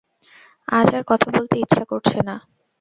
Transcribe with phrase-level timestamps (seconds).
[0.67, 2.35] আজ আর কথা বলতে ইচ্ছা করছে না।